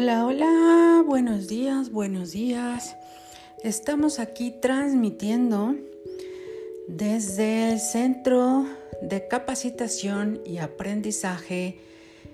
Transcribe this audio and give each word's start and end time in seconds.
Hola, 0.00 0.26
hola, 0.26 1.02
buenos 1.04 1.48
días, 1.48 1.90
buenos 1.90 2.30
días. 2.30 2.96
Estamos 3.64 4.20
aquí 4.20 4.52
transmitiendo 4.52 5.74
desde 6.86 7.72
el 7.72 7.80
Centro 7.80 8.64
de 9.02 9.26
Capacitación 9.26 10.40
y 10.46 10.58
Aprendizaje 10.58 11.80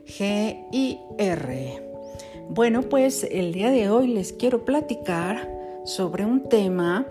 GIR. 0.05 1.83
Bueno, 2.51 2.83
pues 2.83 3.27
el 3.31 3.55
día 3.55 3.71
de 3.71 3.89
hoy 3.89 4.09
les 4.09 4.35
quiero 4.35 4.67
platicar 4.67 5.51
sobre 5.87 6.27
un 6.27 6.51
tema 6.51 7.07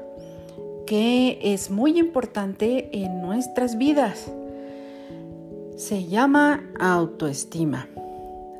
que 0.85 1.39
es 1.41 1.71
muy 1.71 1.97
importante 1.97 2.91
en 2.93 3.23
nuestras 3.23 3.79
vidas. 3.79 4.31
Se 5.77 6.05
llama 6.05 6.69
autoestima. 6.79 7.87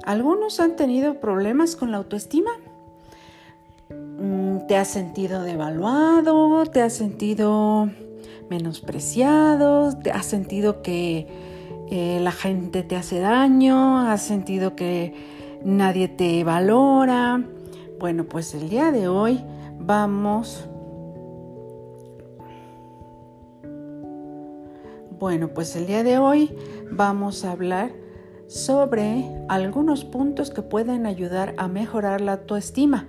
Algunos 0.05 0.59
han 0.59 0.75
tenido 0.75 1.21
problemas 1.21 1.77
con 1.77 1.91
la 1.91 1.97
autoestima. 1.97 2.51
Mm, 3.89 4.67
¿Te 4.67 4.75
has 4.75 4.89
sentido 4.89 5.43
devaluado? 5.43 6.65
¿Te 6.65 6.81
has 6.81 6.93
sentido 6.93 7.89
menospreciado? 8.49 9.97
¿Te 9.97 10.11
has 10.11 10.25
sentido 10.25 10.81
que 10.81 11.27
eh, 11.89 12.19
la 12.21 12.33
gente 12.33 12.83
te 12.83 12.97
hace 12.97 13.19
daño? 13.19 13.99
¿Has 13.99 14.23
sentido 14.23 14.75
que 14.75 15.13
nadie 15.63 16.09
te 16.09 16.43
valora? 16.43 17.41
Bueno, 17.97 18.25
pues 18.25 18.53
el 18.55 18.69
día 18.69 18.91
de 18.91 19.07
hoy 19.07 19.41
vamos... 19.79 20.67
Bueno, 25.17 25.47
pues 25.47 25.77
el 25.77 25.87
día 25.87 26.03
de 26.03 26.17
hoy 26.17 26.53
vamos 26.91 27.45
a 27.45 27.51
hablar 27.53 28.02
sobre 28.53 29.25
algunos 29.49 30.05
puntos 30.05 30.51
que 30.51 30.61
pueden 30.61 31.07
ayudar 31.07 31.55
a 31.57 31.67
mejorar 31.67 32.21
la 32.21 32.33
autoestima. 32.33 33.07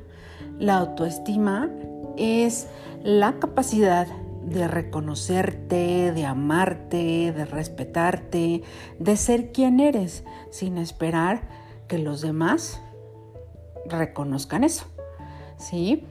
La 0.59 0.79
autoestima 0.79 1.69
es 2.17 2.67
la 3.03 3.39
capacidad 3.41 4.07
de 4.47 4.67
reconocerte, 4.69 6.13
de 6.13 6.25
amarte, 6.25 7.33
de 7.33 7.45
respetarte, 7.45 8.63
de 8.99 9.17
ser 9.19 9.53
quien 9.53 9.81
eres, 9.81 10.25
sin 10.51 10.79
esperar 10.79 11.43
que 11.89 11.99
los 11.99 12.23
demás 12.23 12.81
reconozcan 13.85 14.65
eso. 14.65 14.87
¿Sí? 15.59 16.07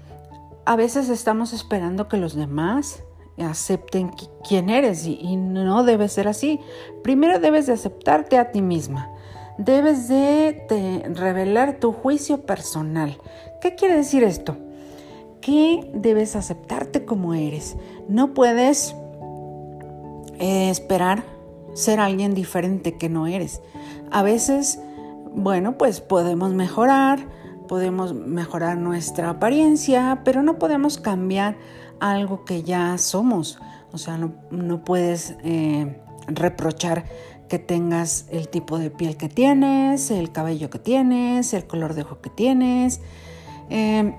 A 0.66 0.75
veces 0.75 1.09
estamos 1.09 1.53
esperando 1.53 2.08
que 2.08 2.18
los 2.18 2.36
demás 2.36 3.03
acepten 3.40 4.12
quién 4.47 4.70
eres 4.70 5.08
y, 5.08 5.38
no 5.38 5.84
debe 5.84 6.08
ser 6.08 6.28
así. 6.28 6.59
Primero 7.02 7.40
debes 7.40 7.66
de 7.66 7.73
aceptarte 7.73 8.38
a 8.38 8.52
ti 8.52 8.62
misma 8.62 9.12
debes 9.58 10.08
de, 10.08 11.04
revelar 11.16 11.80
tu 11.80 11.92
juicio 11.92 12.46
personal. 12.46 13.18
¿Qué 13.62 13.76
quiere 13.76 13.96
decir 13.96 14.23
esto? 14.23 14.58
Que 15.42 15.92
debes 15.94 16.36
aceptarte 16.36 17.06
como 17.06 17.34
eres. 17.34 17.76
No 18.08 18.34
puedes 18.34 18.96
eh, 20.40 20.70
esperar 20.70 21.24
ser 21.74 22.00
alguien 22.00 22.34
diferente 22.34 22.98
que 22.98 23.09
no 23.09 23.28
eres. 23.28 23.62
A 24.12 24.24
veces, 24.24 24.80
bueno, 25.34 25.78
pues 25.78 26.02
podemos 26.02 26.54
mejorar, 26.54 27.28
podemos 27.68 28.14
mejorar 28.14 28.78
nuestra 28.78 29.31
apariencia, 29.31 30.22
pero 30.24 30.44
no 30.44 30.59
podemos 30.59 30.98
cambiar 30.98 31.58
algo 32.00 32.46
que 32.46 32.64
ya 32.64 32.98
somos. 32.98 33.59
O 33.92 33.98
sea, 33.98 34.18
no, 34.18 34.84
puedes 34.84 35.36
eh, 35.44 36.02
reprochar 36.28 37.06
que 37.49 37.59
tengas 37.59 38.25
el 38.30 38.49
tipo 38.49 38.80
de 38.80 38.89
piel 38.89 39.17
que 39.17 39.30
tienes, 39.30 40.11
el 40.11 40.31
cabello 40.31 40.69
que 40.69 40.80
tienes, 40.80 41.53
el 41.53 41.66
color 41.66 41.94
de 41.94 42.03
ojo 42.03 42.22
que 42.22 42.30
tienes. 42.30 43.02
Em, 43.69 44.16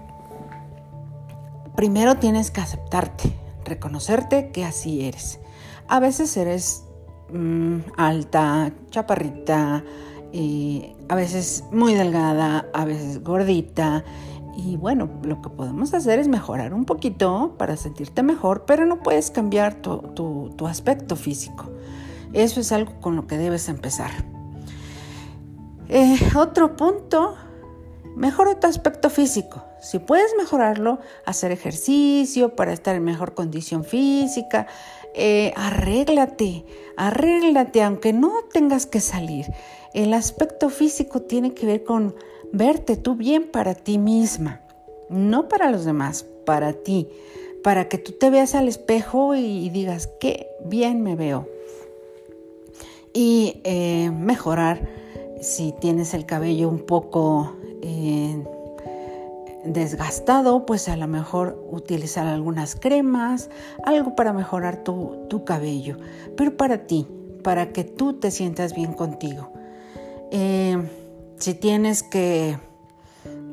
primero 1.77 2.17
tienes 2.17 2.51
que 2.51 2.61
aceptarte, 2.61 3.33
reconocerte 3.65 4.51
que 4.51 4.65
así 4.65 5.05
eres. 5.05 5.41
A 5.89 6.01
veces 6.01 6.37
eres 6.37 6.85
mm, 7.33 7.79
alta, 7.97 8.73
chaparrita, 8.91 9.85
y 10.35 10.97
a 11.09 11.15
veces 11.15 11.63
muy 11.71 11.95
delgada, 11.95 12.67
a 12.75 12.85
veces 12.85 13.23
gordita. 13.23 14.05
Y 14.57 14.77
bueno, 14.77 15.09
lo 15.23 15.41
que 15.41 15.49
podemos 15.49 15.95
hacer 15.95 16.19
es 16.19 16.27
mejorar 16.27 16.75
un 16.75 16.85
poquito 16.85 17.55
para 17.57 17.77
sentirte 17.77 18.25
mejor, 18.25 18.65
pero 18.67 18.85
no 18.85 19.01
puedes 19.01 19.31
cambiar 19.31 19.77
tu 19.77 20.67
aspecto 20.67 21.15
físico. 21.15 21.74
Eso 22.35 22.61
es 22.61 22.73
algo 22.73 23.01
con 23.01 23.15
lo 23.15 23.27
que 23.27 23.39
debes 23.39 23.69
empezar. 23.69 24.11
Eh, 25.89 26.19
otro 26.37 26.77
punto, 26.77 27.37
mejora 28.17 28.59
tu 28.59 28.67
aspecto 28.67 29.09
físico. 29.09 29.65
Si 29.81 30.01
puedes 30.01 30.35
mejorarlo, 30.37 30.99
hacer 31.25 31.53
ejercicio 31.53 32.57
para 32.57 32.73
estar 32.73 32.97
en 32.97 33.05
mejor 33.05 33.35
condición 33.35 33.85
física, 33.85 34.67
eh, 35.15 35.53
arréglate, 35.57 36.65
arréglate, 36.97 37.83
aunque 37.83 38.13
no 38.13 38.33
tengas 38.53 38.87
que 38.87 39.01
salir. 39.01 39.47
El 39.93 40.13
aspecto 40.13 40.71
físico 40.71 41.23
tiene 41.23 41.55
que 41.55 41.67
ver 41.67 41.85
con 41.85 42.17
verte 42.53 42.97
tú 42.97 43.15
bien 43.15 43.49
para 43.53 43.75
ti 43.75 43.99
misma, 43.99 44.61
no 45.09 45.49
para 45.49 45.71
los 45.71 45.85
demás, 45.85 46.25
para 46.45 46.73
ti, 46.73 47.09
para 47.63 47.89
que 47.89 47.99
tú 47.99 48.13
te 48.13 48.31
veas 48.31 48.57
al 48.57 48.67
espejo 48.67 49.37
y 49.37 49.69
digas, 49.71 50.09
qué 50.19 50.49
bien 50.65 51.03
me 51.03 51.15
veo 51.15 51.54
y 53.15 53.61
eh, 53.63 54.11
mejorar 54.11 54.87
si 55.41 55.73
tienes 55.81 56.13
el 56.13 56.27
cabello 56.27 56.69
un 56.69 56.81
poco 56.81 57.55
eh, 57.81 58.45
desgastado, 59.65 60.67
pues 60.67 60.89
a 60.89 60.97
lo 60.97 61.07
mejor 61.07 61.65
utilizar 61.71 62.27
algunas 62.27 62.75
cremas, 62.75 63.51
algo 63.85 64.17
para 64.17 64.33
mejorar 64.33 64.83
tu, 64.83 65.45
cabello, 65.47 65.97
pero 66.37 66.57
para 66.57 66.87
ti, 66.87 67.07
para 67.43 67.73
que 67.73 67.85
tú 67.85 68.15
te 68.15 68.31
sientas 68.31 68.75
bien 68.75 68.93
contigo. 68.93 69.53
Eh, 70.31 70.77
si 71.39 71.55
tienes 71.55 72.03
que 72.03 72.59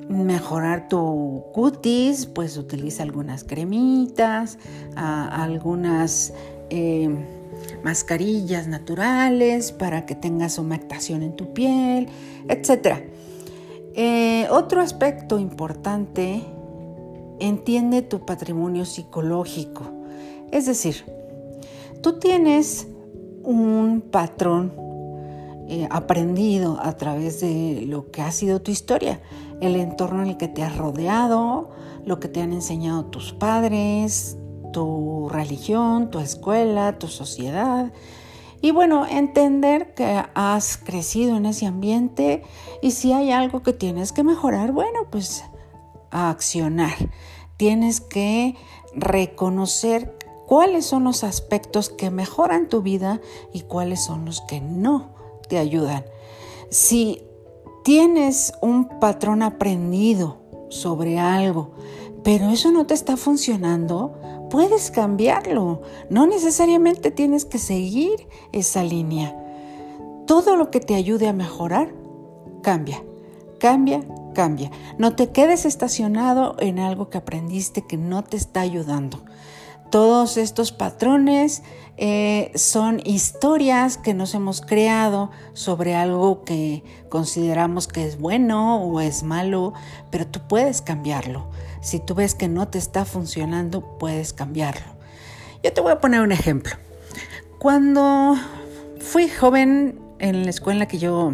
mejorar 0.09 0.88
tu 0.88 1.43
cutis, 1.53 2.25
pues 2.25 2.57
utiliza 2.57 3.03
algunas 3.03 3.43
cremitas, 3.43 4.57
algunas 4.95 6.33
mascarillas 7.84 8.67
naturales 8.67 9.72
para 9.72 10.06
que 10.06 10.16
tengas 10.16 10.57
humectación 10.57 11.23
en 11.23 11.35
tu 11.35 11.53
piel, 11.53 12.07
etc. 12.47 13.03
Eh, 13.94 14.47
otro 14.50 14.81
aspecto 14.81 15.39
importante, 15.39 16.44
entiende 17.40 18.01
tu 18.01 18.25
patrimonio 18.25 18.85
psicológico. 18.85 19.84
Es 20.51 20.66
decir, 20.66 21.06
tú 22.01 22.19
tienes 22.19 22.88
un 23.44 24.01
patrón 24.01 24.73
eh, 25.67 25.88
aprendido 25.90 26.79
a 26.81 26.97
través 26.97 27.41
de 27.41 27.85
lo 27.88 28.11
que 28.11 28.22
ha 28.22 28.31
sido 28.31 28.61
tu 28.61 28.72
historia, 28.72 29.22
el 29.61 29.75
entorno 29.75 30.22
en 30.22 30.29
el 30.29 30.38
que 30.38 30.47
te 30.47 30.63
has 30.63 30.78
rodeado, 30.78 31.69
lo 32.06 32.19
que 32.19 32.28
te 32.28 32.41
han 32.41 32.53
enseñado 32.53 33.06
tus 33.06 33.34
padres, 33.34 34.38
tu 34.72 35.30
religión, 35.30 36.09
tu 36.09 36.20
escuela, 36.20 36.98
tu 36.98 37.08
sociedad. 37.08 37.92
Y 38.62 38.72
bueno, 38.72 39.08
entender 39.08 39.94
que 39.96 40.24
has 40.36 40.78
crecido 40.78 41.36
en 41.36 41.46
ese 41.46 41.66
ambiente 41.66 42.44
y 42.82 42.92
si 42.92 43.12
hay 43.12 43.32
algo 43.32 43.64
que 43.64 43.74
tienes 43.74 44.12
que 44.12 44.24
mejorar, 44.24 44.72
bueno, 44.72 45.08
pues 45.09 45.44
accionar. 46.12 46.94
Tienes 47.58 48.02
que 48.02 48.56
reconocer 48.94 50.18
cuáles 50.46 50.86
son 50.86 51.06
los 51.06 51.24
aspectos 51.24 51.90
que 51.90 52.12
mejoran 52.12 52.68
tu 52.68 52.82
vida 52.82 53.22
y 53.53 53.62
cuáles 53.62 54.03
son 54.03 54.26
los 54.26 54.41
que 54.41 54.62
no 54.62 55.16
te 55.47 55.58
ayudan. 55.58 56.06
Si 56.70 57.24
tienes 57.84 58.53
un 58.62 59.00
patrón 59.00 59.41
aprendido 59.41 60.41
sobre 60.70 61.20
algo, 61.20 61.72
pero 62.24 62.50
eso 62.50 62.72
no 62.72 62.85
te 62.85 62.94
está 62.94 63.17
funcionando, 63.17 64.14
puedes 64.52 64.92
cambiarlo. 64.92 65.82
No 66.09 66.28
necesariamente 66.28 67.09
tienes 67.09 67.46
que 67.46 67.58
seguir 67.58 68.28
esa 68.52 68.84
línea. 68.84 69.36
Todo 70.28 70.56
lo 70.58 70.70
que 70.70 70.82
te 70.82 70.94
ayude 70.94 71.28
a 71.28 71.34
mejorar, 71.34 71.94
cambia, 72.62 73.02
cambia, 73.59 74.02
cambia. 74.36 74.70
No 74.98 75.16
te 75.16 75.32
quedes 75.32 75.66
estacionado 75.66 76.56
en 76.59 76.80
algo 76.80 77.09
que 77.09 77.18
aprendiste 77.18 77.88
que 77.88 77.98
no 77.98 78.24
te 78.24 78.38
está 78.38 78.62
ayudando. 78.62 79.24
Todos 79.90 80.38
estos 80.38 80.72
patrones 80.72 81.64
eh, 81.98 82.52
son 82.56 83.02
historias 83.03 83.98
que 83.98 84.14
nos 84.14 84.34
hemos 84.34 84.62
creado 84.62 85.32
sobre 85.53 85.96
algo 85.96 86.44
que 86.46 86.84
consideramos 87.09 87.88
que 87.88 88.06
es 88.06 88.18
bueno 88.18 88.82
o 88.82 89.02
es 89.02 89.24
malo, 89.24 89.74
pero 90.09 90.26
tú 90.26 90.40
puedes 90.48 90.82
cambiarlo. 90.82 91.50
Si 91.81 91.99
tú 91.99 92.13
ves 92.16 92.35
que 92.35 92.47
no 92.47 92.67
te 92.67 92.78
está 92.78 93.05
funcionando, 93.05 93.97
puedes 93.97 94.33
cambiarlo. 94.33 94.85
Yo 95.63 95.73
te 95.73 95.81
voy 95.81 95.91
a 95.91 95.99
poner 95.99 96.22
un 96.22 96.31
ejemplo. 96.31 96.73
Cuando 97.59 98.35
fui 98.99 99.28
joven 99.28 99.99
en 100.19 100.43
la 100.43 100.49
escuela 100.49 100.87
que 100.87 100.99
yo 100.99 101.33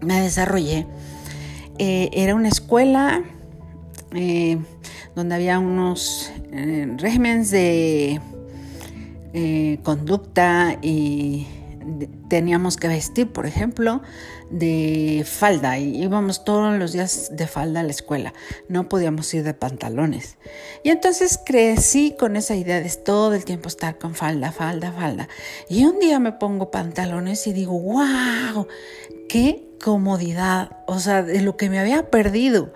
me 0.00 0.20
desarrollé, 0.20 0.86
eh, 1.78 2.08
era 2.12 2.34
una 2.34 2.48
escuela 2.48 3.22
eh, 4.12 4.58
donde 5.14 5.34
había 5.34 5.58
unos 5.58 6.32
eh, 6.52 6.94
regímenes 6.98 7.50
de 7.50 8.20
conducta 9.82 10.78
y 10.80 11.46
teníamos 12.28 12.78
que 12.78 12.88
vestir, 12.88 13.30
por 13.30 13.44
ejemplo, 13.44 14.00
de 14.50 15.24
falda 15.26 15.78
y 15.78 16.02
íbamos 16.02 16.44
todos 16.44 16.78
los 16.78 16.92
días 16.92 17.30
de 17.32 17.46
falda 17.46 17.80
a 17.80 17.82
la 17.82 17.90
escuela, 17.90 18.32
no 18.68 18.88
podíamos 18.88 19.32
ir 19.34 19.42
de 19.42 19.54
pantalones. 19.54 20.36
Y 20.82 20.90
entonces 20.90 21.38
crecí 21.44 22.14
con 22.18 22.36
esa 22.36 22.54
idea 22.54 22.80
de 22.80 22.90
todo 22.90 23.34
el 23.34 23.44
tiempo 23.44 23.68
estar 23.68 23.98
con 23.98 24.14
falda, 24.14 24.52
falda, 24.52 24.92
falda. 24.92 25.28
Y 25.68 25.84
un 25.84 25.98
día 25.98 26.18
me 26.20 26.32
pongo 26.32 26.70
pantalones 26.70 27.46
y 27.46 27.52
digo, 27.52 27.78
wow, 27.78 28.66
qué 29.28 29.66
comodidad, 29.82 30.78
o 30.86 30.98
sea, 30.98 31.22
de 31.22 31.40
lo 31.42 31.56
que 31.56 31.68
me 31.68 31.78
había 31.78 32.10
perdido. 32.10 32.72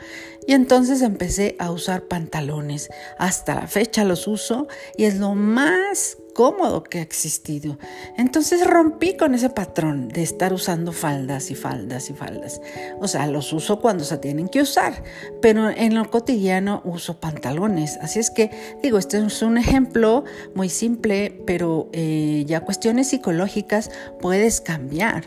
Y 0.46 0.54
entonces 0.54 1.02
empecé 1.02 1.54
a 1.58 1.70
usar 1.70 2.08
pantalones. 2.08 2.88
Hasta 3.18 3.54
la 3.54 3.66
fecha 3.66 4.04
los 4.04 4.26
uso 4.26 4.68
y 4.96 5.04
es 5.04 5.16
lo 5.16 5.34
más 5.34 6.18
cómodo 6.40 6.84
que 6.84 7.00
ha 7.00 7.02
existido. 7.02 7.78
Entonces 8.16 8.66
rompí 8.66 9.14
con 9.14 9.34
ese 9.34 9.50
patrón 9.50 10.08
de 10.08 10.22
estar 10.22 10.54
usando 10.54 10.90
faldas 10.90 11.50
y 11.50 11.54
faldas 11.54 12.08
y 12.08 12.14
faldas. 12.14 12.62
O 12.98 13.08
sea, 13.08 13.26
los 13.26 13.52
uso 13.52 13.78
cuando 13.78 14.04
se 14.04 14.16
tienen 14.16 14.48
que 14.48 14.62
usar, 14.62 15.02
pero 15.42 15.68
en 15.68 15.94
lo 15.94 16.10
cotidiano 16.10 16.80
uso 16.86 17.20
pantalones. 17.20 17.98
Así 18.00 18.20
es 18.20 18.30
que 18.30 18.50
digo, 18.82 18.96
este 18.96 19.18
es 19.18 19.42
un 19.42 19.58
ejemplo 19.58 20.24
muy 20.54 20.70
simple, 20.70 21.42
pero 21.46 21.90
eh, 21.92 22.44
ya 22.46 22.60
cuestiones 22.60 23.08
psicológicas 23.08 23.90
puedes 24.18 24.62
cambiar. 24.62 25.24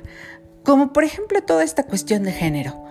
Como 0.63 0.94
por 0.94 1.04
ejemplo 1.04 1.44
toda 1.44 1.63
esta 1.63 1.83
cuestión 1.83 2.24
de 2.24 2.31
género, 2.31 2.82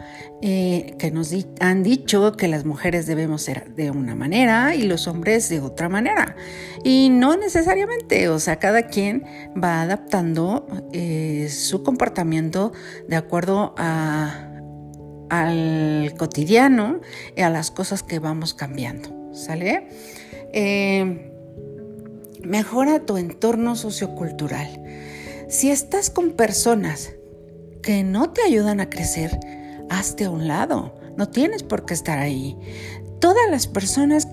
eh, 0.45 0.97
que 0.99 1.13
nos 1.13 1.33
han 1.61 1.85
dicho 1.85 2.33
que 2.33 2.49
las 2.49 2.65
mujeres 2.65 3.07
debemos 3.07 3.43
ser 3.43 3.77
de 3.77 3.93
una 3.93 4.17
manera 4.17 4.75
y 4.75 4.83
los 4.83 5.07
hombres 5.07 5.49
de 5.49 5.61
otra 5.61 5.89
manera. 5.89 6.35
Y 6.83 7.11
no 7.11 7.37
necesariamente, 7.37 8.29
o 8.29 8.41
sea, 8.41 8.57
cada 8.57 8.89
quien 8.89 9.25
va 9.57 9.83
adaptando 9.83 10.67
eh, 10.93 11.49
su 11.49 11.85
comportamiento 11.85 12.73
de 13.07 13.15
acuerdo 13.15 13.77
al 15.31 16.15
cotidiano 16.19 17.01
y 17.37 17.43
a 17.43 17.49
las 17.49 17.71
cosas 17.71 18.03
que 18.03 18.19
vamos 18.19 18.53
cambiando. 18.53 19.33
¿Sale? 19.33 19.87
Eh, 20.53 21.33
mejora 22.43 23.07
tu 23.07 23.17
entorno 23.17 23.77
sociocultural. 23.77 24.83
Si 25.49 25.71
estás 25.71 26.11
con 26.11 26.33
personas 26.33 27.13
que 27.81 28.03
no 28.03 28.31
te 28.31 28.43
ayudan 28.43 28.81
a 28.81 28.91
crecer, 28.91 29.39
hazte 29.99 30.25
a 30.25 30.31
un 30.31 30.49
lado. 30.49 30.95
No 31.17 31.29
tienes 31.29 31.63
por 31.63 31.85
qué 31.85 31.95
estar 31.95 32.19
ahí. 32.19 32.57
Todas 33.21 33.51
las 33.51 33.67
personas 33.67 34.29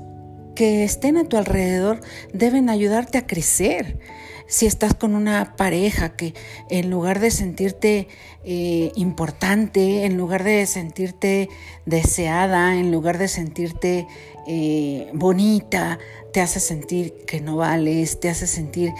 que 0.56 0.84
estén 0.84 1.18
a 1.18 1.24
tu 1.24 1.38
alrededor 1.38 2.02
deben 2.34 2.70
ayudarte 2.70 3.18
a 3.18 3.28
crecer. 3.28 4.00
Si 4.48 4.66
estás 4.66 4.96
con 4.96 5.14
una 5.14 5.56
pareja 5.56 6.16
que 6.16 6.34
en 6.70 6.90
lugar 6.90 7.20
de 7.20 7.30
sentirte 7.30 8.08
eh, 8.44 8.92
importante, 8.96 10.06
en 10.06 10.18
lugar 10.18 10.44
de 10.44 10.66
sentirte 10.66 11.50
deseada, 11.86 12.76
en 12.76 12.92
lugar 12.92 13.20
de 13.20 13.28
sentirte 13.28 14.08
eh, 14.48 15.12
bonita, 15.14 16.00
te 16.34 16.42
hace 16.42 16.60
sentir 16.60 17.14
que 17.28 17.42
no 17.42 17.58
vales, 17.58 18.20
te 18.20 18.30
hace 18.30 18.48
sentir 18.48 18.92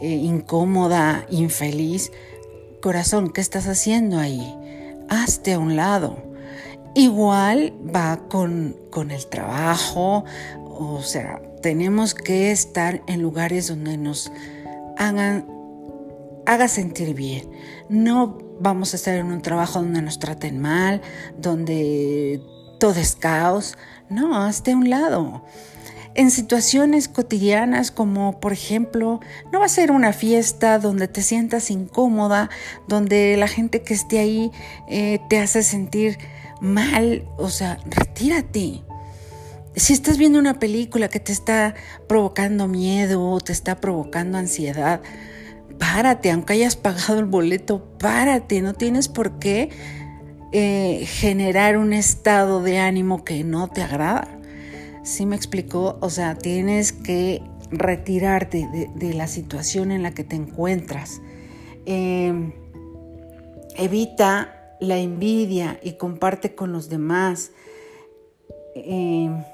eh, 0.00 0.08
incómoda, 0.08 1.24
infeliz, 1.30 2.10
corazón, 2.82 3.30
¿qué 3.30 3.40
estás 3.40 3.68
haciendo 3.68 4.18
ahí? 4.18 4.54
Hazte 5.08 5.54
a 5.54 5.58
un 5.58 5.76
lado. 5.76 6.16
Igual 6.94 7.74
va 7.94 8.20
con, 8.28 8.76
con 8.90 9.10
el 9.10 9.26
trabajo, 9.26 10.24
o 10.58 11.02
sea, 11.02 11.42
tenemos 11.60 12.14
que 12.14 12.50
estar 12.52 13.02
en 13.06 13.20
lugares 13.20 13.68
donde 13.68 13.98
nos 13.98 14.32
hagan 14.96 15.46
haga 16.46 16.68
sentir 16.68 17.14
bien. 17.14 17.50
No 17.88 18.38
vamos 18.60 18.92
a 18.94 18.96
estar 18.96 19.14
en 19.14 19.26
un 19.26 19.42
trabajo 19.42 19.80
donde 19.80 20.00
nos 20.00 20.18
traten 20.18 20.60
mal, 20.60 21.02
donde 21.36 22.40
todo 22.78 22.94
es 23.00 23.16
caos. 23.16 23.76
No, 24.08 24.40
hazte 24.40 24.72
a 24.72 24.76
un 24.76 24.88
lado 24.88 25.42
en 26.16 26.30
situaciones 26.30 27.08
cotidianas 27.08 27.90
como 27.90 28.40
por 28.40 28.52
ejemplo, 28.52 29.20
no 29.52 29.60
va 29.60 29.66
a 29.66 29.68
ser 29.68 29.90
una 29.90 30.12
fiesta 30.12 30.78
donde 30.78 31.08
te 31.08 31.22
sientas 31.22 31.70
incómoda, 31.70 32.50
donde 32.88 33.36
la 33.36 33.48
gente 33.48 33.82
que 33.82 33.94
esté 33.94 34.18
ahí 34.18 34.50
eh, 34.88 35.20
te 35.28 35.38
hace 35.38 35.62
sentir 35.62 36.18
mal, 36.60 37.24
o 37.36 37.50
sea, 37.50 37.78
retírate. 37.86 38.82
Si 39.74 39.92
estás 39.92 40.16
viendo 40.16 40.38
una 40.38 40.58
película 40.58 41.08
que 41.08 41.20
te 41.20 41.32
está 41.32 41.74
provocando 42.08 42.66
miedo, 42.66 43.38
te 43.40 43.52
está 43.52 43.76
provocando 43.76 44.38
ansiedad, 44.38 45.02
párate, 45.78 46.30
aunque 46.30 46.54
hayas 46.54 46.76
pagado 46.76 47.18
el 47.18 47.26
boleto, 47.26 47.84
párate, 47.98 48.62
no 48.62 48.72
tienes 48.72 49.08
por 49.08 49.38
qué 49.38 49.70
eh, 50.52 51.04
generar 51.06 51.76
un 51.76 51.92
estado 51.92 52.62
de 52.62 52.78
ánimo 52.78 53.24
que 53.24 53.44
no 53.44 53.68
te 53.68 53.82
agrada. 53.82 54.35
¿Sí 55.06 55.24
me 55.24 55.36
explicó? 55.36 55.98
O 56.00 56.10
sea, 56.10 56.34
tienes 56.34 56.90
que 56.90 57.40
retirarte 57.70 58.68
de, 58.96 59.14
la 59.14 59.28
situación 59.28 59.92
en 59.92 60.02
la 60.02 60.10
que 60.10 60.24
te 60.24 60.34
encuentras. 60.34 61.20
Em, 61.84 62.52
evita 63.76 64.74
la 64.80 64.98
envidia 64.98 65.78
y 65.80 65.92
comparte 65.92 66.56
con 66.56 66.72
los 66.72 66.88
demás. 66.88 67.52
Em, 68.74 69.44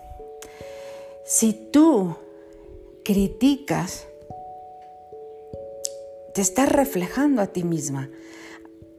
si 1.26 1.52
tú 1.70 2.16
criticas, 3.04 4.06
te 6.32 6.40
estás 6.40 6.72
reflejando 6.72 7.43
a 7.43 7.49
ti 7.49 7.62
misma. 7.62 8.08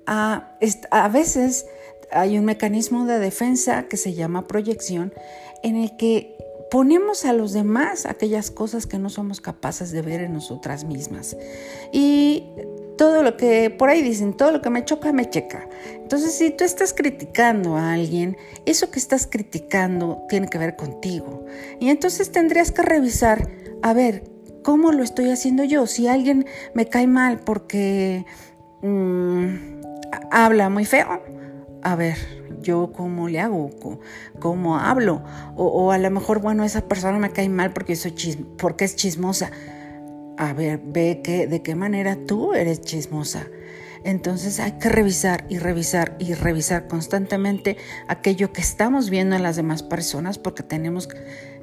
A, 0.05 0.55
a, 0.91 1.09
veces 1.09 1.65
hay 2.11 2.37
un 2.37 2.45
mecanismo 2.45 3.07
de 3.07 3.17
defensa 3.17 3.87
que 3.87 3.97
se 3.97 4.13
llama 4.13 4.47
proyección 4.47 5.11
en 5.63 5.77
el 5.77 5.97
que 5.97 6.37
ponemos 6.73 7.23
a 7.23 7.33
los 7.33 7.53
demás 7.53 8.07
aquellas 8.07 8.49
cosas 8.49 8.87
que 8.87 8.97
no 8.97 9.11
somos 9.11 9.41
capaces 9.41 9.91
de 9.91 10.01
ver 10.01 10.21
en 10.21 10.33
nosotras 10.33 10.85
mismas. 10.85 11.37
Y 11.91 12.45
todo 12.97 13.21
lo 13.21 13.37
que 13.37 13.69
por 13.69 13.89
ahí 13.89 14.01
dicen, 14.01 14.33
todo 14.33 14.51
lo 14.51 14.59
que 14.63 14.71
me 14.71 14.83
choca, 14.83 15.13
me 15.13 15.29
checa. 15.29 15.69
Entonces, 15.97 16.33
si 16.33 16.49
tú 16.49 16.63
estás 16.63 16.91
criticando 16.91 17.77
a 17.77 17.93
alguien, 17.93 18.37
eso 18.65 18.89
que 18.89 18.97
estás 18.97 19.27
criticando 19.27 20.23
tiene 20.27 20.47
que 20.47 20.57
ver 20.57 20.75
contigo. 20.75 21.45
Y 21.79 21.89
entonces 21.89 22.31
tendrías 22.31 22.71
que 22.71 22.81
revisar, 22.81 23.51
a 23.83 23.93
ver, 23.93 24.23
¿cómo 24.63 24.91
lo 24.93 25.03
estoy 25.03 25.29
haciendo 25.29 25.63
yo? 25.63 25.85
Si 25.85 26.07
alguien 26.07 26.47
me 26.73 26.87
cae 26.87 27.05
mal 27.05 27.41
porque 27.41 28.25
mm, 28.81 29.45
habla 30.31 30.71
muy 30.71 30.85
feo, 30.85 31.21
a 31.83 31.95
ver, 31.95 32.17
yo 32.63 32.91
cómo 32.91 33.29
le 33.29 33.39
hago, 33.39 33.69
cómo, 34.39 34.79
hablo, 34.79 35.21
o, 35.55 35.91
a 35.91 35.99
lo 35.99 36.09
mejor, 36.09 36.41
bueno, 36.41 36.63
esa 36.63 36.87
persona 36.87 37.19
me 37.19 37.31
cae 37.31 37.49
mal 37.49 37.73
porque, 37.73 37.95
soy 37.95 38.13
porque 38.57 38.85
es 38.85 38.95
chismosa. 38.95 39.51
A 40.37 40.53
ver, 40.53 40.81
ve 40.83 41.21
que, 41.23 41.45
de 41.45 41.61
qué 41.61 41.75
manera 41.75 42.17
tú 42.25 42.53
eres 42.53 42.81
chismosa. 42.81 43.45
Entonces 44.03 44.59
hay 44.59 44.73
que 44.73 44.89
revisar 44.89 45.45
y 45.49 45.59
revisar 45.59 46.15
y 46.19 46.33
revisar 46.33 46.87
constantemente 46.87 47.77
aquello 48.07 48.51
que 48.51 48.61
estamos 48.61 49.09
viendo 49.09 49.35
en 49.35 49.43
las 49.43 49.55
demás 49.55 49.83
personas 49.83 50.39
porque 50.39 50.63
tenemos, 50.63 51.07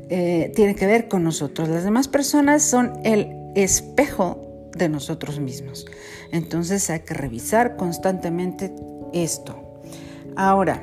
eh, 0.08 0.52
tiene 0.54 0.74
que 0.74 0.86
ver 0.86 1.08
con 1.08 1.24
nosotros. 1.24 1.68
Las 1.68 1.84
demás 1.84 2.08
personas 2.08 2.62
son 2.62 2.92
el 3.04 3.28
espejo 3.54 4.40
de 4.76 4.88
nosotros 4.88 5.40
mismos. 5.40 5.86
Entonces 6.32 6.88
hay 6.90 7.00
que 7.00 7.14
revisar 7.14 7.76
constantemente 7.76 8.74
esto. 9.12 9.69
Ahora, 10.42 10.82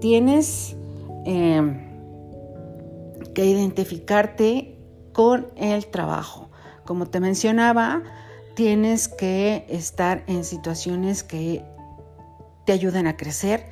tienes 0.00 0.76
em, 1.24 1.80
que 3.34 3.44
identificarte 3.44 4.78
con 5.12 5.48
el 5.56 5.86
trabajo. 5.86 6.48
Como 6.84 7.06
te 7.06 7.18
mencionaba, 7.18 8.04
tienes 8.54 9.08
que 9.08 9.66
estar 9.68 10.22
en 10.28 10.44
situaciones 10.44 11.24
que 11.24 11.64
te 12.66 12.72
ayuden 12.72 13.08
a 13.08 13.16
crecer, 13.16 13.66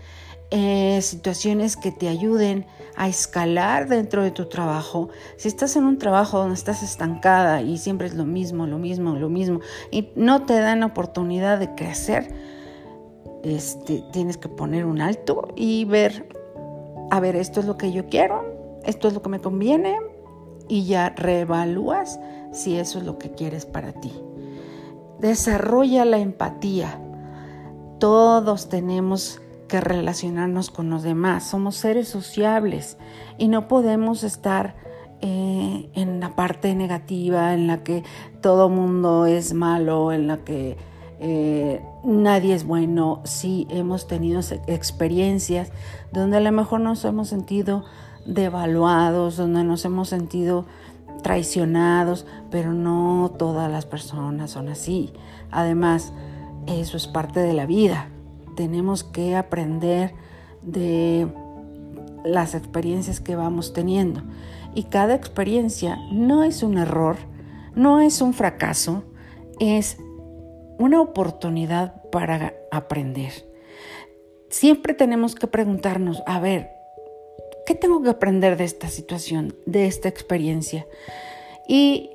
eh, 0.50 0.98
situaciones 1.02 1.76
que 1.76 1.92
te 1.92 2.08
ayuden 2.08 2.66
a 2.96 3.08
escalar 3.08 3.86
dentro 3.86 4.24
de 4.24 4.32
tu 4.32 4.48
trabajo. 4.48 5.10
Si 5.36 5.46
estás 5.46 5.76
en 5.76 5.84
un 5.84 5.98
trabajo 5.98 6.38
donde 6.38 6.56
estás 6.56 6.82
estancada 6.82 7.62
y 7.62 7.78
siempre 7.78 8.08
es 8.08 8.14
lo 8.14 8.24
mismo, 8.24 8.66
lo 8.66 8.78
mismo, 8.78 9.14
lo 9.14 9.28
mismo, 9.28 9.60
y 9.92 10.10
no 10.16 10.42
te 10.46 10.58
dan 10.58 10.82
oportunidad 10.82 11.60
de 11.60 11.76
crecer, 11.76 12.55
este, 13.46 14.02
tienes 14.12 14.36
que 14.36 14.48
poner 14.48 14.84
un 14.84 15.00
alto 15.00 15.48
y 15.54 15.84
ver, 15.84 16.28
a 17.10 17.20
ver, 17.20 17.36
esto 17.36 17.60
es 17.60 17.66
lo 17.66 17.76
que 17.76 17.92
yo 17.92 18.06
quiero, 18.06 18.44
esto 18.84 19.06
es 19.06 19.14
lo 19.14 19.22
que 19.22 19.28
me 19.28 19.40
conviene 19.40 19.96
y 20.68 20.84
ya 20.84 21.10
reevalúas 21.10 22.18
si 22.52 22.76
eso 22.76 22.98
es 22.98 23.04
lo 23.04 23.18
que 23.18 23.30
quieres 23.30 23.64
para 23.64 23.92
ti. 23.92 24.12
Desarrolla 25.20 26.04
la 26.04 26.18
empatía. 26.18 27.00
Todos 28.00 28.68
tenemos 28.68 29.40
que 29.68 29.80
relacionarnos 29.80 30.70
con 30.70 30.90
los 30.90 31.02
demás. 31.02 31.48
Somos 31.48 31.76
seres 31.76 32.08
sociables 32.08 32.98
y 33.38 33.48
no 33.48 33.68
podemos 33.68 34.24
estar 34.24 34.74
eh, 35.20 35.88
en 35.94 36.20
la 36.20 36.34
parte 36.34 36.74
negativa, 36.74 37.54
en 37.54 37.68
la 37.68 37.84
que 37.84 38.02
todo 38.40 38.68
mundo 38.68 39.26
es 39.26 39.54
malo, 39.54 40.12
en 40.12 40.26
la 40.26 40.38
que 40.38 40.76
eh, 41.20 41.82
nadie 42.04 42.54
es 42.54 42.64
bueno. 42.64 43.20
Sí 43.24 43.66
hemos 43.70 44.06
tenido 44.06 44.40
experiencias 44.66 45.70
donde 46.12 46.36
a 46.38 46.40
lo 46.40 46.52
mejor 46.52 46.80
nos 46.80 47.04
hemos 47.04 47.28
sentido 47.28 47.84
devaluados, 48.26 49.36
donde 49.36 49.64
nos 49.64 49.84
hemos 49.84 50.08
sentido 50.08 50.66
traicionados, 51.22 52.26
pero 52.50 52.72
no 52.72 53.32
todas 53.38 53.70
las 53.70 53.86
personas 53.86 54.50
son 54.50 54.68
así. 54.68 55.12
Además, 55.50 56.12
eso 56.66 56.96
es 56.96 57.06
parte 57.06 57.40
de 57.40 57.52
la 57.52 57.66
vida. 57.66 58.08
Tenemos 58.56 59.04
que 59.04 59.36
aprender 59.36 60.14
de 60.62 61.28
las 62.24 62.54
experiencias 62.54 63.20
que 63.20 63.36
vamos 63.36 63.72
teniendo. 63.72 64.22
Y 64.74 64.84
cada 64.84 65.14
experiencia 65.14 65.98
no 66.12 66.42
es 66.42 66.62
un 66.62 66.76
error, 66.76 67.16
no 67.74 68.00
es 68.00 68.20
un 68.20 68.34
fracaso, 68.34 69.04
es 69.58 69.98
una 70.78 71.00
oportunidad 71.00 72.02
para 72.10 72.54
aprender. 72.70 73.32
Siempre 74.48 74.94
tenemos 74.94 75.34
que 75.34 75.46
preguntarnos, 75.46 76.22
a 76.26 76.40
ver, 76.40 76.70
¿qué 77.66 77.74
tengo 77.74 78.02
que 78.02 78.10
aprender 78.10 78.56
de 78.56 78.64
esta 78.64 78.88
situación, 78.88 79.54
de 79.66 79.86
esta 79.86 80.08
experiencia? 80.08 80.86
Y 81.68 82.10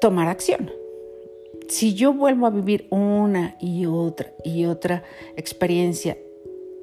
tomar 0.00 0.28
acción. 0.28 0.70
Si 1.68 1.94
yo 1.94 2.12
vuelvo 2.12 2.46
a 2.46 2.50
vivir 2.50 2.88
una 2.90 3.56
y 3.60 3.86
otra 3.86 4.32
y 4.44 4.66
otra 4.66 5.04
experiencia 5.36 6.18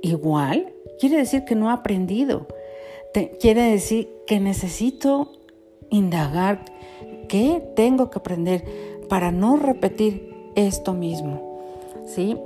igual, 0.02 0.74
quiere 1.00 1.18
decir 1.18 1.44
que 1.46 1.56
no 1.56 1.70
he 1.70 1.74
aprendido. 1.74 2.48
quiere 3.40 3.64
decir 3.64 4.10
que 4.26 4.40
necesito 4.40 5.34
indagar 5.90 6.64
qué 7.28 7.62
tengo 7.76 8.10
que 8.10 8.20
aprender 8.20 8.64
para 9.10 9.32
no 9.32 9.58
repetir 9.58 10.29
esto 10.68 10.94
mismo. 10.94 11.60
¿Sí? 12.06 12.38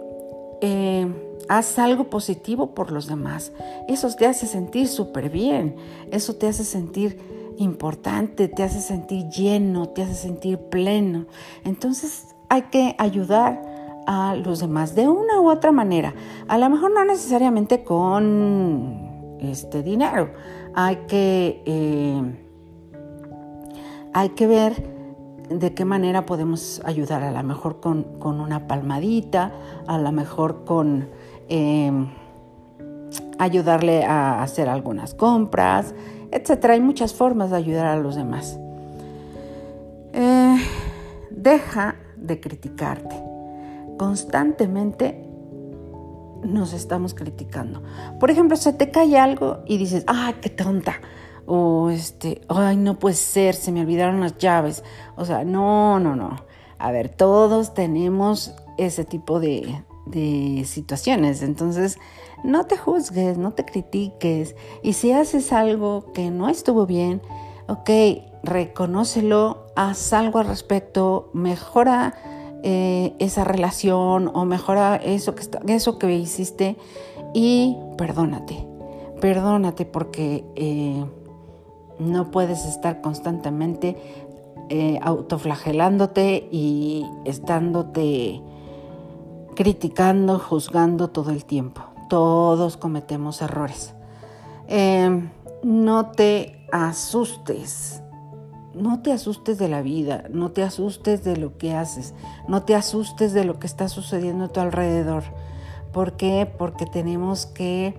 Eh, 0.62 1.08
haz 1.50 1.80
algo 1.80 2.06
positivo 2.06 2.68
por 2.74 2.92
los 2.92 3.08
demás. 3.08 3.52
Eso 3.88 4.10
te 4.16 4.26
hace 4.26 4.48
sentir 4.48 4.88
súper 4.88 5.30
bien. 5.30 5.76
Eso 6.12 6.36
te 6.36 6.48
hace 6.48 6.64
sentir 6.64 7.20
importante, 7.58 8.48
te 8.48 8.64
hace 8.64 8.82
sentir 8.82 9.30
lleno, 9.30 9.90
te 9.90 10.04
hace 10.04 10.16
sentir 10.16 10.58
pleno. 10.58 11.26
Entonces 11.64 12.36
hay 12.50 12.64
que 12.64 12.96
ayudar 12.98 13.62
a 14.06 14.36
los 14.36 14.60
demás 14.60 14.96
de 14.96 15.08
una 15.08 15.40
u 15.40 15.50
otra 15.50 15.72
manera. 15.72 16.14
A 16.48 16.58
lo 16.58 16.70
mejor 16.70 16.92
no 16.92 17.06
necesariamente 17.06 17.84
con 17.84 19.38
este 19.40 19.84
dinero. 19.84 20.32
Hay 20.74 20.98
que, 21.08 21.62
eh, 21.66 22.22
hay 24.14 24.30
que 24.30 24.48
ver 24.48 24.94
de 25.50 25.74
qué 25.74 25.86
manera 25.86 26.26
podemos 26.26 26.82
ayudar. 26.86 27.24
A 27.24 27.32
lo 27.32 27.44
mejor 27.44 27.80
con, 27.80 28.06
una 28.22 28.68
palmadita, 28.68 29.52
a 29.88 29.98
lo 29.98 30.12
mejor 30.12 30.66
con 30.66 31.08
em, 31.50 32.10
ayudarle 33.40 34.06
a 34.06 34.42
hacer 34.42 34.70
algunas 34.70 35.14
compras, 35.14 35.94
etc. 36.32 36.66
Hay 36.72 36.82
muchas 36.82 37.14
formas 37.14 37.52
de 37.52 37.58
ayudar 37.58 37.86
a 37.86 37.98
los 37.98 38.16
demás. 38.16 38.60
Eh, 40.14 40.58
deja 41.30 41.96
de 42.16 42.40
criticarte. 42.40 43.16
Constantemente 43.98 45.24
nos 46.44 46.74
estamos 46.74 47.14
criticando. 47.14 47.82
Por 48.20 48.32
ejemplo, 48.32 48.58
se 48.58 48.74
te 48.74 48.92
cae 48.92 49.18
algo 49.18 49.60
y 49.66 49.78
dices, 49.78 50.04
¡ay, 50.08 50.36
qué 50.42 50.50
tonta! 50.50 50.96
O 51.46 51.90
este, 51.90 52.42
¡ay, 52.48 52.78
no 52.78 53.00
puede 53.00 53.16
ser! 53.16 53.56
Se 53.56 53.72
me 53.72 53.82
olvidaron 53.82 54.22
las 54.22 54.38
llaves. 54.38 54.84
O 55.16 55.26
sea, 55.26 55.44
no, 55.44 56.00
no, 56.00 56.16
no. 56.16 56.38
A 56.78 56.92
ver, 56.92 57.10
todos 57.10 57.74
tenemos 57.74 58.54
ese 58.78 59.06
tipo 59.06 59.40
de, 59.40 59.84
de 60.06 60.64
situaciones. 60.66 61.42
Entonces, 61.42 61.98
no 62.44 62.66
te 62.66 62.78
juzgues, 62.78 63.38
no 63.38 63.52
te 63.52 63.66
critiques. 63.66 64.56
Y 64.82 64.94
si 64.94 65.12
haces 65.12 65.54
algo 65.54 66.12
que 66.14 66.30
no 66.30 66.50
estuvo 66.50 66.86
bien, 66.86 67.22
ok, 67.68 67.90
reconócelo, 68.44 69.68
haz 69.76 70.14
algo 70.14 70.40
al 70.40 70.48
respecto, 70.48 71.30
mejora 71.34 72.14
eh, 72.64 73.16
esa 73.20 73.44
relación 73.44 74.32
o 74.34 74.46
mejora 74.46 74.96
eso 74.96 75.36
que, 75.36 75.44
eso 75.68 75.98
que 75.98 76.14
hiciste 76.14 76.78
y 77.34 77.78
perdónate. 77.98 78.68
Perdónate 79.20 79.86
porque 79.86 80.44
eh, 80.56 81.06
no 82.06 82.32
puedes 82.32 82.66
estar 82.66 83.02
constantemente 83.02 83.98
eh, 84.70 85.00
autoflagelándote 85.02 86.48
y 86.52 87.06
estándote 87.26 88.42
criticando, 89.56 90.40
juzgando 90.40 91.10
todo 91.10 91.32
el 91.32 91.46
tiempo. 91.46 91.82
Todos 92.10 92.78
cometemos 92.78 93.42
errores. 93.42 93.94
no 95.64 96.12
te 96.12 96.68
asustes 96.72 98.04
no 98.74 99.02
te 99.02 99.12
asustes 99.12 99.58
de 99.58 99.70
la 99.70 99.82
vida, 99.82 100.26
no 100.30 100.52
te 100.52 100.64
asustes 100.64 101.24
de 101.24 101.38
lo 101.38 101.58
que 101.58 101.76
haces, 101.76 102.14
no 102.48 102.64
te 102.64 102.76
asustes 102.76 103.34
de 103.34 103.46
lo 103.46 103.60
que 103.60 103.68
está 103.68 103.88
sucediendo 103.88 104.46
a 104.46 104.48
tu 104.50 104.60
alrededor. 104.60 105.24
¿Por 105.92 106.14
qué? 106.14 106.52
Porque 106.58 106.86
tenemos 106.86 107.46
que 107.46 107.96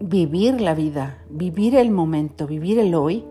vivir 0.00 0.60
la 0.60 0.74
vida, 0.74 1.18
vivir 1.28 1.74
el 1.74 1.90
momento, 1.90 2.46
vivir 2.46 2.78
el 2.78 2.94
hoy 2.94 3.24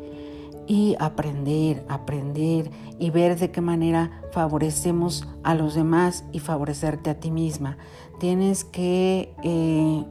y 0.68 0.96
aprender, 1.00 1.84
aprender 1.88 2.72
y 3.00 3.10
ver 3.10 3.38
de 3.38 3.52
qué 3.52 3.62
manera 3.62 4.22
favorecemos 4.32 5.28
a 5.44 5.54
los 5.54 5.76
demás 5.76 6.26
y 6.32 6.40
favorecerte 6.40 7.10
a 7.10 7.20
ti 7.20 7.32
misma. 7.32 7.78
Tienes 8.20 8.64
que 8.64 9.34
eh, 9.44 10.04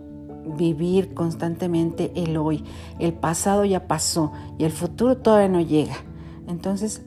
vivir 0.56 1.14
constantemente 1.14 2.12
el 2.14 2.36
hoy. 2.36 2.64
El 2.98 3.14
pasado 3.14 3.64
ya 3.64 3.86
pasó 3.86 4.32
y 4.58 4.64
el 4.64 4.72
futuro 4.72 5.16
todavía 5.16 5.48
no 5.48 5.60
llega. 5.60 5.96
Entonces, 6.46 7.02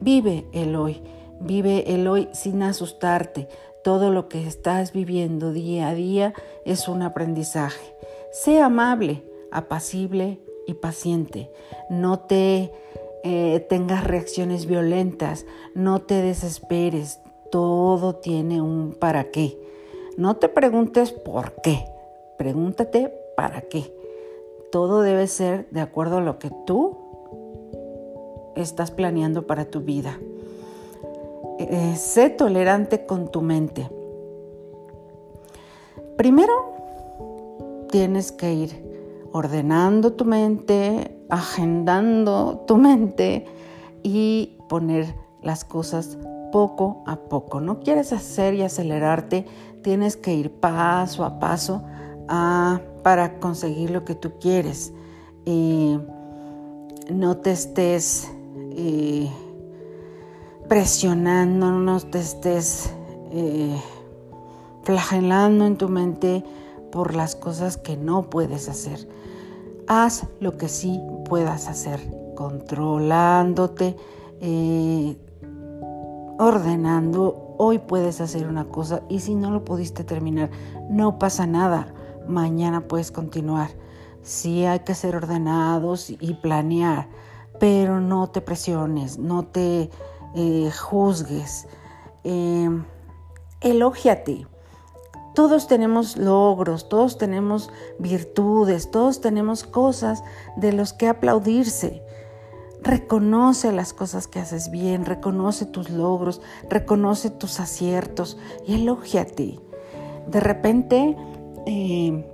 vive 0.00 0.46
el 0.52 0.76
hoy, 0.76 1.02
vive 1.40 1.94
el 1.94 2.06
hoy 2.06 2.28
sin 2.32 2.62
asustarte. 2.62 3.48
Todo 3.82 4.10
lo 4.10 4.28
que 4.28 4.46
estás 4.46 4.92
viviendo 4.92 5.52
día 5.52 5.88
a 5.88 5.94
día 5.94 6.34
es 6.64 6.88
un 6.88 7.02
aprendizaje. 7.02 7.94
Sé 8.32 8.60
amable, 8.60 9.22
apacible 9.50 10.40
y 10.66 10.74
paciente. 10.74 11.50
No 11.88 12.20
te 12.20 12.72
eh, 13.24 13.60
tengas 13.68 14.04
reacciones 14.04 14.66
violentas, 14.66 15.46
no 15.74 16.02
te 16.02 16.22
desesperes. 16.22 17.20
Todo 17.50 18.16
tiene 18.16 18.60
un 18.60 18.94
para 18.98 19.30
qué. 19.30 19.58
No 20.16 20.36
te 20.36 20.48
preguntes 20.48 21.12
por 21.12 21.60
qué, 21.62 21.84
pregúntate 22.38 23.12
para 23.36 23.62
qué. 23.62 23.92
Todo 24.72 25.02
debe 25.02 25.26
ser 25.26 25.68
de 25.70 25.80
acuerdo 25.80 26.18
a 26.18 26.22
lo 26.22 26.38
que 26.38 26.50
tú 26.66 26.98
estás 28.56 28.90
planeando 28.90 29.46
para 29.46 29.66
tu 29.66 29.80
vida. 29.80 30.18
Eh, 31.58 31.96
sé 31.96 32.30
tolerante 32.30 33.06
con 33.06 33.30
tu 33.30 33.42
mente. 33.42 33.88
Primero, 36.16 36.75
tienes 37.90 38.32
que 38.32 38.52
ir 38.52 38.84
ordenando 39.32 40.12
tu 40.12 40.24
mente, 40.24 41.18
agendando 41.28 42.64
tu 42.66 42.76
mente 42.76 43.46
y 44.02 44.58
poner 44.68 45.14
las 45.42 45.64
cosas 45.64 46.18
poco 46.52 47.02
a 47.06 47.16
poco. 47.16 47.60
No 47.60 47.80
quieres 47.80 48.12
hacer 48.12 48.54
y 48.54 48.62
acelerarte, 48.62 49.46
tienes 49.82 50.16
que 50.16 50.34
ir 50.34 50.50
paso 50.52 51.24
a 51.24 51.38
paso 51.38 51.82
ah, 52.28 52.80
para 53.02 53.38
conseguir 53.38 53.90
lo 53.90 54.04
que 54.04 54.14
tú 54.14 54.32
quieres. 54.40 54.92
Y 55.44 55.98
no 57.10 57.36
te 57.36 57.52
estés 57.52 58.30
eh, 58.72 59.30
presionando, 60.68 61.70
no 61.70 62.00
te 62.00 62.18
estés 62.18 62.90
eh, 63.30 63.76
flagelando 64.82 65.66
en 65.66 65.76
tu 65.76 65.88
mente 65.88 66.44
por 66.96 67.14
las 67.14 67.36
cosas 67.36 67.76
que 67.76 67.94
no 67.94 68.30
puedes 68.30 68.70
hacer. 68.70 69.06
Haz 69.86 70.26
lo 70.40 70.56
que 70.56 70.66
sí 70.66 70.98
puedas 71.28 71.68
hacer, 71.68 72.00
controlándote, 72.34 73.98
eh, 74.40 75.18
ordenando. 76.38 77.54
Hoy 77.58 77.80
puedes 77.80 78.22
hacer 78.22 78.48
una 78.48 78.64
cosa 78.64 79.02
y 79.10 79.20
si 79.20 79.34
no 79.34 79.50
lo 79.50 79.62
pudiste 79.62 80.04
terminar, 80.04 80.48
no 80.88 81.18
pasa 81.18 81.46
nada. 81.46 81.92
Mañana 82.26 82.88
puedes 82.88 83.12
continuar. 83.12 83.68
Sí 84.22 84.64
hay 84.64 84.78
que 84.78 84.94
ser 84.94 85.16
ordenados 85.16 86.08
y 86.08 86.32
planear 86.32 87.10
pero 87.58 88.00
no 88.00 88.28
te 88.28 88.40
presiones, 88.40 89.18
no 89.18 89.44
te 89.44 89.90
eh, 90.34 90.70
juzgues. 90.70 91.66
Eh, 92.24 92.70
elógiate. 93.60 94.46
Todos 95.36 95.66
tenemos 95.66 96.16
logros, 96.16 96.88
todos 96.88 97.18
tenemos 97.18 97.68
virtudes, 97.98 98.90
todos 98.90 99.20
tenemos 99.20 99.64
cosas 99.64 100.24
de 100.56 100.72
los 100.72 100.94
que 100.94 101.08
aplaudirse. 101.08 102.02
Reconoce 102.82 103.70
las 103.70 103.92
cosas 103.92 104.28
que 104.28 104.38
haces 104.38 104.70
bien, 104.70 105.04
reconoce 105.04 105.66
tus 105.66 105.90
logros, 105.90 106.40
reconoce 106.70 107.28
tus 107.28 107.60
aciertos 107.60 108.38
y 108.66 108.76
elógiate. 108.76 109.60
De 110.26 110.40
repente, 110.40 111.14
eh, 111.66 112.26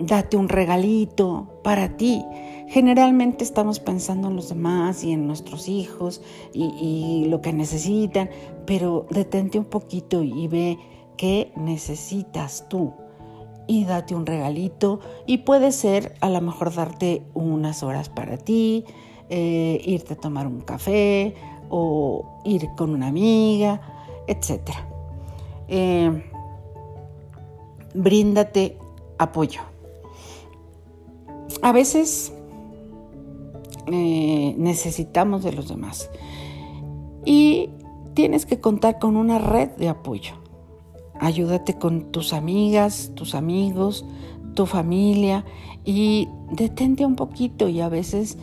date 0.00 0.36
un 0.36 0.48
regalito 0.48 1.60
para 1.62 1.96
ti. 1.96 2.24
Generalmente 2.66 3.44
estamos 3.44 3.78
pensando 3.78 4.26
en 4.26 4.34
los 4.34 4.48
demás 4.48 5.04
y 5.04 5.12
en 5.12 5.28
nuestros 5.28 5.68
hijos 5.68 6.20
y, 6.52 7.26
lo 7.28 7.40
que 7.42 7.52
necesitan, 7.52 8.28
pero 8.66 9.06
detente 9.08 9.56
un 9.56 9.66
poquito 9.66 10.24
y 10.24 10.48
ve 10.48 10.78
qué 11.18 11.52
necesitas 11.56 12.66
tú 12.70 12.94
y 13.66 13.84
date 13.84 14.14
un 14.14 14.24
regalito 14.24 15.00
y 15.26 15.38
puede 15.38 15.72
ser 15.72 16.14
a 16.20 16.30
lo 16.30 16.40
mejor 16.40 16.74
darte 16.74 17.22
unas 17.34 17.82
horas 17.82 18.08
para 18.08 18.38
ti, 18.38 18.86
eh, 19.28 19.82
irte 19.84 20.14
a 20.14 20.16
tomar 20.16 20.46
un 20.46 20.62
café 20.62 21.34
o 21.68 22.40
ir 22.44 22.70
con 22.76 22.94
una 22.94 23.08
amiga, 23.08 23.80
etc. 24.26 24.70
Eh, 25.68 26.24
bríndate 27.94 28.78
apoyo. 29.18 29.60
A 31.60 31.72
veces 31.72 32.32
eh, 33.86 34.54
necesitamos 34.56 35.44
de 35.44 35.52
los 35.52 35.68
demás 35.68 36.08
y 37.24 37.70
tienes 38.14 38.46
que 38.46 38.60
contar 38.60 38.98
con 38.98 39.16
una 39.16 39.38
red 39.38 39.70
de 39.76 39.88
apoyo. 39.88 40.47
Ayúdate 41.20 41.78
con 41.78 42.12
tus 42.12 42.32
amigas, 42.32 43.12
tus 43.14 43.34
amigos, 43.34 44.04
tu 44.54 44.66
familia 44.66 45.44
y 45.84 46.28
detente 46.50 47.04
un 47.04 47.16
poquito 47.16 47.68
y 47.68 47.80
a 47.80 47.88
veces 47.88 48.38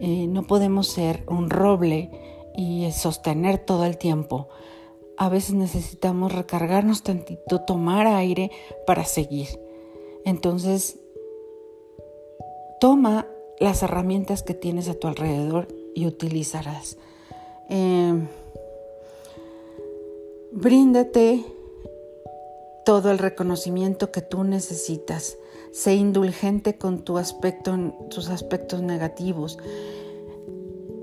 eh, 0.00 0.26
no 0.26 0.46
podemos 0.46 0.88
ser 0.88 1.24
un 1.28 1.50
roble 1.50 2.10
y 2.56 2.90
sostener 2.92 3.58
todo 3.58 3.84
el 3.84 3.98
tiempo. 3.98 4.48
A 5.16 5.28
veces 5.28 5.54
necesitamos 5.54 6.32
recargarnos 6.32 7.02
tantito, 7.02 7.60
tomar 7.60 8.06
aire 8.06 8.50
para 8.86 9.04
seguir. 9.04 9.48
Entonces, 10.24 10.98
toma 12.80 13.26
las 13.58 13.82
herramientas 13.82 14.42
que 14.42 14.54
tienes 14.54 14.88
a 14.88 14.94
tu 14.94 15.06
alrededor 15.06 15.68
y 15.94 16.06
utilizarás. 16.06 16.98
Em, 17.68 18.26
bríndate 20.52 21.44
todo 22.90 23.12
el 23.12 23.18
reconocimiento 23.18 24.10
que 24.10 24.20
tú 24.20 24.42
necesitas. 24.42 25.38
Sé 25.70 25.94
indulgente 25.94 26.76
con 26.76 27.04
tus 27.04 27.20
aspectos 27.20 28.82
negativos. 28.82 29.60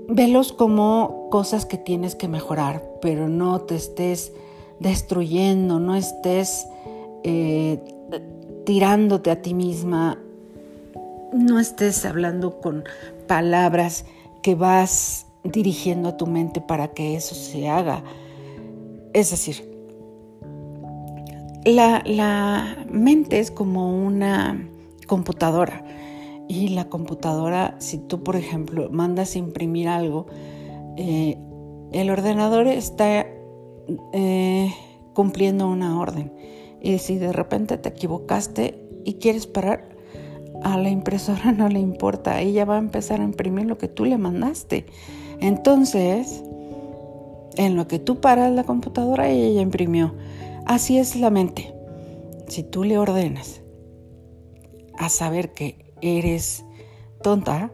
Velos 0.06 0.52
como 0.52 1.28
cosas 1.30 1.64
que 1.64 1.78
tienes 1.78 2.14
que 2.14 2.28
mejorar, 2.28 2.84
pero 3.00 3.30
no 3.30 3.62
te 3.62 3.74
estés 3.76 4.34
destruyendo, 4.80 5.80
no 5.80 5.94
estés 5.94 6.66
eh, 7.24 7.82
tirándote 8.66 9.30
a 9.30 9.40
ti 9.40 9.54
misma, 9.54 10.18
no 11.32 11.58
estés 11.58 12.04
hablando 12.04 12.60
con 12.60 12.84
palabras 13.26 14.04
que 14.42 14.54
vas 14.54 15.24
dirigiendo 15.42 16.10
a 16.10 16.16
tu 16.18 16.26
mente 16.26 16.60
para 16.60 16.88
que 16.88 17.16
eso 17.16 17.34
se 17.34 17.66
haga. 17.66 18.04
Es 19.14 19.30
decir, 19.30 19.77
la, 21.64 22.84
mente 22.90 23.40
es 23.40 23.50
como 23.50 24.04
una 24.06 24.68
computadora 25.06 25.84
y 26.48 26.68
la 26.68 26.88
computadora, 26.88 27.76
si 27.78 27.98
tú 27.98 28.22
por 28.22 28.36
ejemplo 28.36 28.88
mandas 28.90 29.34
a 29.34 29.38
imprimir 29.38 29.88
algo, 29.88 30.26
eh, 30.96 31.36
el 31.92 32.10
ordenador 32.10 32.66
está 32.66 33.26
eh, 34.12 34.74
cumpliendo 35.14 35.68
una 35.68 36.00
orden. 36.00 36.32
Y 36.80 36.98
si 36.98 37.18
de 37.18 37.32
repente 37.32 37.76
te 37.76 37.88
equivocaste 37.88 38.88
y 39.04 39.14
quieres 39.14 39.46
parar, 39.46 39.96
a 40.62 40.76
la 40.76 40.90
impresora 40.90 41.52
no 41.56 41.68
le 41.68 41.80
importa, 41.80 42.40
ella 42.40 42.64
va 42.64 42.76
a 42.76 42.78
empezar 42.78 43.20
a 43.20 43.24
imprimir 43.24 43.66
lo 43.66 43.78
que 43.78 43.88
tú 43.88 44.04
le 44.04 44.18
mandaste. 44.18 44.86
Entonces, 45.40 46.42
en 47.56 47.76
lo 47.76 47.86
que 47.88 47.98
tú 47.98 48.20
paras 48.20 48.52
la 48.52 48.64
computadora, 48.64 49.28
ella 49.28 49.60
imprimió. 49.60 50.14
Así 50.68 50.98
es 50.98 51.16
la 51.16 51.30
mente. 51.30 51.74
Si 52.46 52.62
tú 52.62 52.84
le 52.84 52.98
ordenas 52.98 53.62
a 54.98 55.08
saber 55.08 55.54
que 55.54 55.94
eres 56.02 56.62
tonta, 57.22 57.72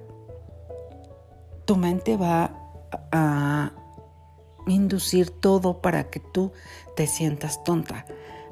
tu 1.64 1.74
mente 1.74 2.16
va 2.16 2.56
a 3.10 3.72
inducir 4.68 5.30
todo 5.30 5.82
para 5.82 6.08
que 6.08 6.20
tú 6.20 6.52
te 6.94 7.08
sientas 7.08 7.64
tonta, 7.64 8.06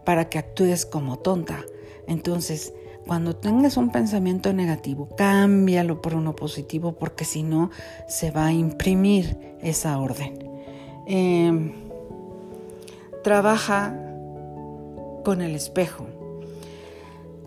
para 0.05 0.29
que 0.29 0.39
actúes 0.39 0.87
como 0.87 1.21
tonta. 1.21 1.65
Entonces, 2.09 2.75
cuando 3.07 3.37
tengas 3.37 3.77
un 3.77 3.93
pensamiento 3.93 4.53
negativo, 4.53 5.09
cámbialo 5.17 6.03
por 6.03 6.15
uno 6.15 6.35
positivo 6.35 6.95
porque 6.99 7.25
si 7.25 7.45
no, 7.45 7.71
se 8.09 8.33
va 8.33 8.47
a 8.47 8.53
imprimir 8.53 9.57
esa 9.63 10.01
orden. 10.01 10.51
Em, 11.07 11.75
trabaja 13.23 14.12
con 15.23 15.41
el 15.43 15.55
espejo. 15.55 16.07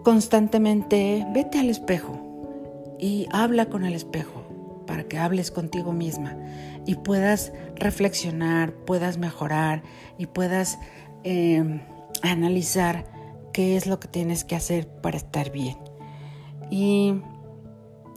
Constantemente 0.04 1.26
vete 1.34 1.60
al 1.60 1.70
espejo 1.70 2.96
y 3.00 3.28
habla 3.32 3.68
con 3.68 3.86
el 3.86 3.94
espejo 3.94 4.44
para 4.86 5.06
que 5.06 5.18
hables 5.18 5.52
contigo 5.52 5.92
misma 5.92 6.38
y 6.86 6.96
puedas 6.96 7.52
reflexionar, 7.76 8.74
puedas 8.74 9.18
mejorar 9.18 9.84
y 10.18 10.28
puedas 10.28 10.78
eh, 11.24 11.82
analizar 12.22 13.06
qué 13.52 13.76
es 13.76 13.88
lo 13.88 14.00
que 14.00 14.08
tienes 14.08 14.44
que 14.44 14.56
hacer 14.56 14.88
para 14.88 15.18
estar 15.18 15.52
bien. 15.52 15.78
Y 16.70 17.22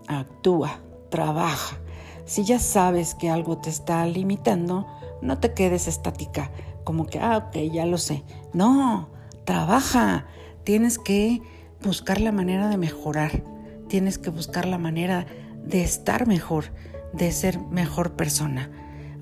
actúa, 0.06 0.80
trabaja. 1.10 1.78
Si 2.24 2.44
ya 2.44 2.58
sabes 2.58 3.14
que 3.14 3.30
algo 3.30 3.58
te 3.58 3.70
está 3.70 4.04
limitando, 4.04 4.86
no 5.22 5.38
te 5.38 5.54
quedes 5.54 5.88
estática, 5.88 6.50
como 6.84 7.06
que, 7.06 7.18
ah, 7.18 7.38
ok, 7.38 7.56
ya 7.72 7.86
lo 7.86 7.98
sé. 7.98 8.24
No, 8.52 9.08
trabaja, 9.48 10.26
tienes 10.64 10.98
que 10.98 11.40
buscar 11.82 12.20
la 12.20 12.32
manera 12.32 12.68
de 12.68 12.76
mejorar, 12.76 13.42
tienes 13.88 14.18
que 14.18 14.28
buscar 14.28 14.66
la 14.66 14.76
manera 14.76 15.24
de 15.64 15.82
estar 15.82 16.26
mejor, 16.26 16.66
de 17.14 17.32
ser 17.32 17.58
mejor 17.58 18.14
persona, 18.14 18.70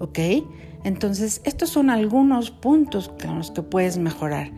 ¿ok? 0.00 0.18
Entonces, 0.82 1.42
estos 1.44 1.70
son 1.70 1.90
algunos 1.90 2.50
puntos 2.50 3.08
con 3.08 3.38
los 3.38 3.52
que 3.52 3.62
puedes 3.62 3.98
mejorar. 3.98 4.50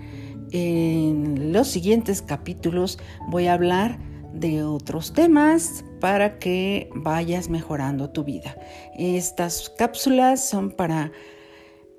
En 0.52 1.52
los 1.52 1.68
siguientes 1.68 2.22
capítulos 2.22 2.98
voy 3.28 3.46
a 3.48 3.52
hablar 3.52 3.98
de 4.32 4.62
otros 4.62 5.12
temas 5.12 5.84
para 6.00 6.38
que 6.38 6.88
vayas 6.94 7.50
mejorando 7.50 8.08
tu 8.08 8.24
vida. 8.24 8.56
Estas 8.96 9.68
cápsulas 9.76 10.48
son 10.48 10.70
para 10.70 11.12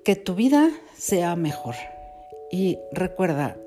que 0.04 0.16
tu 0.16 0.34
vida 0.34 0.72
sea 0.98 1.36
mejor. 1.36 1.76
Y 2.52 2.78
recuerda, 2.92 3.58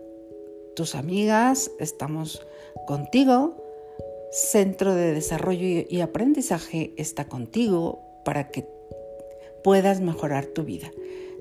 tus 0.74 0.94
amigas, 0.94 1.70
estamos 1.78 2.46
contigo. 2.86 3.56
Centro 4.32 4.94
de 4.94 5.12
Desarrollo 5.12 5.84
y 5.88 6.00
Aprendizaje 6.00 6.94
está 6.96 7.28
contigo 7.28 8.00
para 8.24 8.48
que 8.48 8.66
puedas 9.62 10.00
mejorar 10.00 10.46
tu 10.46 10.64
vida. 10.64 10.90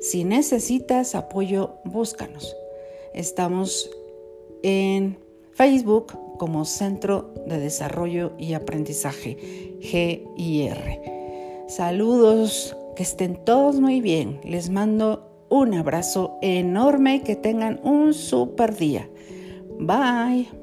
Si 0.01 0.23
necesitas 0.23 1.15
apoyo, 1.15 1.75
búscanos. 1.85 2.55
Estamos 3.13 3.89
en 4.63 5.17
Facebook 5.53 6.13
como 6.37 6.65
Centro 6.65 7.33
de 7.47 7.59
Desarrollo 7.59 8.33
y 8.37 8.53
Aprendizaje, 8.53 9.37
GIR. 9.79 11.01
Saludos, 11.67 12.75
que 12.95 13.03
estén 13.03 13.45
todos 13.45 13.79
muy 13.79 14.01
bien. 14.01 14.41
Les 14.43 14.69
mando 14.69 15.30
un 15.51 15.73
abrazo 15.75 16.39
enorme 16.41 17.15
y 17.15 17.19
que 17.19 17.35
tengan 17.35 17.79
un 17.83 18.13
super 18.13 18.75
día. 18.75 19.07
Bye. 19.79 20.60